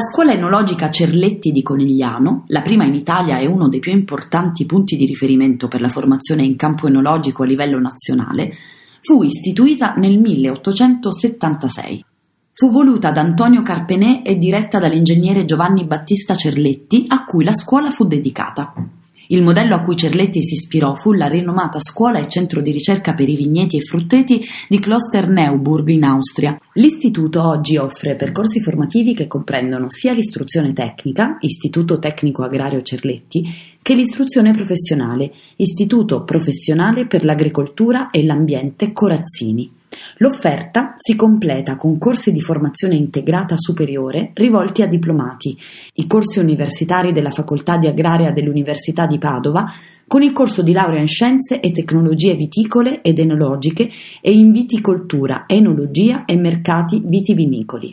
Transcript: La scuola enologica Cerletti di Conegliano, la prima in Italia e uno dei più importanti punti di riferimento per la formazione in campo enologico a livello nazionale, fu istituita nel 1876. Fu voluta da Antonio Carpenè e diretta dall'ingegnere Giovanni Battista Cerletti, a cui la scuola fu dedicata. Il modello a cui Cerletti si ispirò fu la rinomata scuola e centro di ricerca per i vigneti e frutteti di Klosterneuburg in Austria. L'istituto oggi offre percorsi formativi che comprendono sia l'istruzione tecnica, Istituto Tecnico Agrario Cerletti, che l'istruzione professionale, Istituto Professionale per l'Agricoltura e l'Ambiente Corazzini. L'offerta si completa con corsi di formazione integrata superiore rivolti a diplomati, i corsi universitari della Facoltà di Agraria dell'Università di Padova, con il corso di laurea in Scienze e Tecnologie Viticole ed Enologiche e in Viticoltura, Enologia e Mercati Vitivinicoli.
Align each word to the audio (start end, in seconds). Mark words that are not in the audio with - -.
La 0.00 0.06
scuola 0.06 0.32
enologica 0.32 0.88
Cerletti 0.88 1.52
di 1.52 1.60
Conegliano, 1.60 2.44
la 2.46 2.62
prima 2.62 2.84
in 2.84 2.94
Italia 2.94 3.36
e 3.36 3.44
uno 3.44 3.68
dei 3.68 3.80
più 3.80 3.92
importanti 3.92 4.64
punti 4.64 4.96
di 4.96 5.04
riferimento 5.04 5.68
per 5.68 5.82
la 5.82 5.90
formazione 5.90 6.42
in 6.42 6.56
campo 6.56 6.86
enologico 6.86 7.42
a 7.42 7.46
livello 7.46 7.78
nazionale, 7.78 8.54
fu 9.02 9.22
istituita 9.22 9.92
nel 9.98 10.18
1876. 10.18 12.02
Fu 12.54 12.70
voluta 12.70 13.10
da 13.10 13.20
Antonio 13.20 13.60
Carpenè 13.60 14.22
e 14.24 14.38
diretta 14.38 14.78
dall'ingegnere 14.78 15.44
Giovanni 15.44 15.84
Battista 15.84 16.34
Cerletti, 16.34 17.04
a 17.06 17.26
cui 17.26 17.44
la 17.44 17.52
scuola 17.52 17.90
fu 17.90 18.06
dedicata. 18.06 18.72
Il 19.32 19.42
modello 19.42 19.76
a 19.76 19.82
cui 19.82 19.96
Cerletti 19.96 20.42
si 20.42 20.54
ispirò 20.54 20.96
fu 20.96 21.12
la 21.12 21.28
rinomata 21.28 21.78
scuola 21.78 22.18
e 22.18 22.28
centro 22.28 22.60
di 22.60 22.72
ricerca 22.72 23.14
per 23.14 23.28
i 23.28 23.36
vigneti 23.36 23.76
e 23.76 23.80
frutteti 23.80 24.44
di 24.68 24.80
Klosterneuburg 24.80 25.88
in 25.90 26.02
Austria. 26.02 26.60
L'istituto 26.72 27.46
oggi 27.46 27.76
offre 27.76 28.16
percorsi 28.16 28.60
formativi 28.60 29.14
che 29.14 29.28
comprendono 29.28 29.86
sia 29.88 30.14
l'istruzione 30.14 30.72
tecnica, 30.72 31.36
Istituto 31.42 32.00
Tecnico 32.00 32.42
Agrario 32.42 32.82
Cerletti, 32.82 33.44
che 33.80 33.94
l'istruzione 33.94 34.50
professionale, 34.50 35.32
Istituto 35.58 36.24
Professionale 36.24 37.06
per 37.06 37.24
l'Agricoltura 37.24 38.10
e 38.10 38.24
l'Ambiente 38.24 38.90
Corazzini. 38.90 39.78
L'offerta 40.18 40.94
si 40.96 41.16
completa 41.16 41.76
con 41.76 41.98
corsi 41.98 42.32
di 42.32 42.40
formazione 42.40 42.94
integrata 42.94 43.56
superiore 43.56 44.30
rivolti 44.34 44.82
a 44.82 44.86
diplomati, 44.86 45.56
i 45.94 46.06
corsi 46.06 46.38
universitari 46.38 47.12
della 47.12 47.30
Facoltà 47.30 47.76
di 47.76 47.86
Agraria 47.86 48.32
dell'Università 48.32 49.06
di 49.06 49.18
Padova, 49.18 49.64
con 50.06 50.22
il 50.22 50.32
corso 50.32 50.62
di 50.62 50.72
laurea 50.72 51.00
in 51.00 51.06
Scienze 51.06 51.60
e 51.60 51.70
Tecnologie 51.70 52.34
Viticole 52.34 53.00
ed 53.00 53.18
Enologiche 53.18 53.88
e 54.20 54.32
in 54.32 54.50
Viticoltura, 54.50 55.44
Enologia 55.46 56.24
e 56.24 56.36
Mercati 56.36 57.02
Vitivinicoli. 57.04 57.92